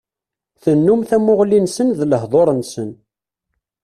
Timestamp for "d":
1.99-2.01